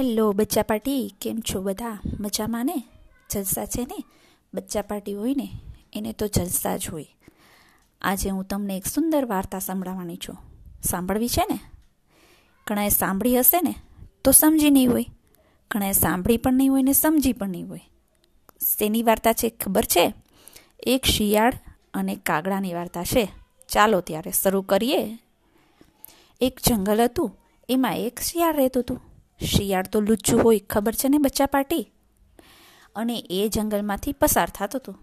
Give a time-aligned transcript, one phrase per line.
[0.00, 1.98] Hello, બચ્ચા party, કેમ છો બધા?
[2.20, 2.82] મજામાં ને?
[3.30, 4.04] જલસા છે ને?
[4.54, 5.52] બચ્ચા પાર્ટી હોય ને,
[5.92, 7.06] એને તો જલસા જ હોય.
[8.02, 10.36] આજે હું તમને એક સુંદર વાર્તા સંભળાવવાની છું.
[10.82, 11.58] સાંભળવી છે ને?
[12.66, 13.74] ઘણાએ સાંભળી હશે ને,
[14.24, 15.06] તો સમજી નહીં હોય.
[15.70, 17.80] ઘણાએ સાંભળી પણ નહીં હોય ને સમજી પણ નહીં હોય.
[18.78, 20.14] શેની વાર્તા છે ખબર છે?
[20.86, 21.52] એક શિયાળ
[21.94, 23.28] અને કાગડાની વાર્તા છે.
[23.68, 25.18] ચાલો ત્યારે શરૂ કરીએ.
[26.40, 27.38] એક જંગલ હતું,
[27.68, 29.15] એમાં એક શિયાળ રહેતું હતું.
[29.40, 31.92] શિયાળ તો લુચ્ચું હોય, ખબર છે ને બચ્ચા પાર્ટી
[32.96, 34.94] અને એ જંગલમાંથી પસાર થતો હતો.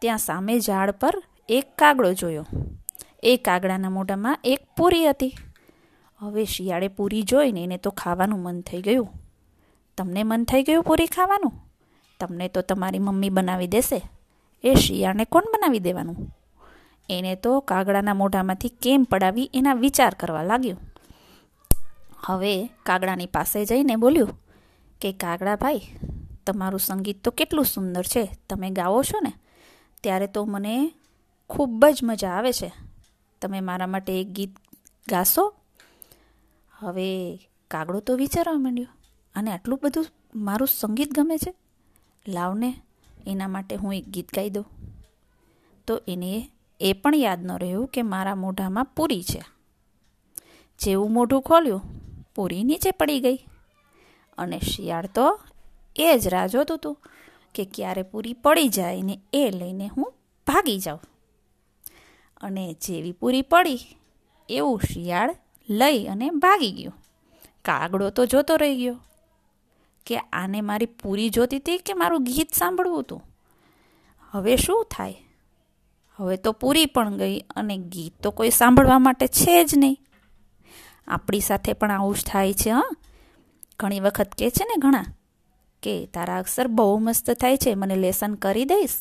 [0.00, 2.46] ત્યાં સામે ઝાડ પર એક કાગડો જોયો.
[3.22, 5.34] એ કાગડાના મોઢામાં એક પૂરી હતી.
[6.18, 9.08] હવે શિયાળે પૂરી જોઈને એને તો ખાવાનું મન થઈ ગયું.
[9.96, 11.52] તમને મન થઈ ગયું પૂરી ખાવાનું?
[12.20, 14.02] તમને તો તમારી મમ્મી બનાવી દેશે.
[14.64, 16.36] એ શિયાળને કોણ બનાવી દેવાનું?
[17.10, 20.76] એને તો કાગડાના મોઢામાંથી કેમ પડાવી એના વિચાર કરવા લાગ્યો.
[22.28, 24.28] હવે કાગડાની પાસે જઈને બોલ્યું
[25.00, 25.80] કે, કાગડા ભાઈ,
[26.46, 28.28] તમારું સંગીત તો કેટલું સુંદર છે.
[28.50, 29.32] તમે ગાવો છો ને?
[30.02, 30.92] ત્યારે તો મને
[31.50, 32.72] ખૂબ જ મજા આવે છે.
[33.42, 34.56] તમે મારા માટે એક ગીત
[35.08, 35.54] ગાશો?
[36.72, 37.36] હવે
[37.70, 38.86] કાગડો તો વિચારવા માંડ્યો,
[39.34, 41.54] અને આટલું બધું મારું સંગીત ગમે છે?
[42.28, 42.80] લાવને
[43.26, 44.66] એના માટે હું એક ગીત ગાઈ દઉં.
[45.86, 49.42] તો એને એ પણ યાદ ન રહ્યું કે મારા મોઢામાં પૂરી છે.
[50.78, 51.97] જેવું મોઢું ખોલ્યું
[52.38, 53.36] પૂરી નીચે પડી ગઈ.
[54.38, 55.40] અને શિયાળ તો
[55.96, 56.98] એ જ રાહ જોતું હતું
[57.54, 60.14] કે ક્યારે પૂરી પડી જાય ને એ લઈને હું
[60.46, 61.00] ભાગી જાઉં.
[62.40, 63.78] અને જેવી પૂરી પડી,
[64.48, 65.36] એવું શિયાળ
[65.70, 66.94] લઈ અને ભાગી ગયું.
[67.64, 68.96] કાગડો તો જોતો રહી ગયો
[70.06, 73.22] કે આને મારી પૂરી જોતી હતી કે મારું ગીત સાંભળવું હતું.
[74.30, 75.16] હવે શું થાય?
[76.16, 79.98] હવે તો પૂરી પણ ગઈ અને ગીત તો કોઈ સાંભળવા માટે છે જ નહીં.
[81.08, 82.96] આપણી સાથે પણ આવું જ થાય છે, હં?
[83.78, 85.04] ઘણી વખત કહે છે ને ઘણા,
[85.82, 88.94] કે તારા અક્ષર બહુ મસ્ત થાય છે, મને લેસન કરી દઈશ?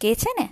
[0.00, 0.48] કે છે ને?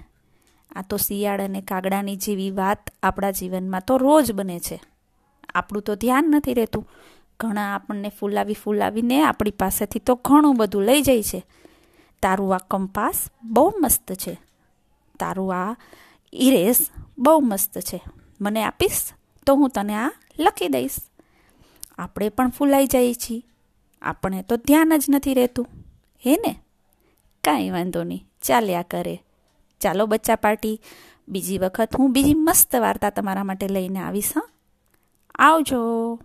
[0.77, 4.82] આ તો શિયાળ અને કાગડાની જેવી વાત આપણા જીવનમાં તો રોજ બને છે.
[5.54, 6.88] આપણું તો ધ્યાન નથી રહેતું.
[7.41, 11.44] ઘણા આપણને ફૂલાવી ફૂલાવીને આપણી પાસેથી તો ઘણું બધું લઈ જાય છે.
[12.22, 14.41] તારું આ કંપાસ બહુ મસ્ત છે.
[15.21, 15.77] તારું આ
[16.32, 16.88] ઇરેસ
[17.19, 18.03] બહુ મસ્ત છે.
[18.41, 19.12] મને આપીશ?
[19.47, 20.97] તો હું તને આ લખી દઈશ.
[21.98, 23.43] આપણે પણ ફૂલાઈ જઈએ છીએ.
[24.03, 25.66] આપણે તો ધ્યાન જ નથી રહેતું.
[26.26, 26.62] હે ને?
[27.44, 28.26] કાંઈ વાંધો નહીં.
[28.42, 29.22] ચાલ્યા કરે.
[29.81, 30.81] ચાલો બચ્ચા પાર્ટી.
[31.28, 34.48] બીજી વખત હું બીજી મસ્ત વાર્તા તમારા માટે લઈને આવીશ, હા?
[35.38, 36.19] આવજો.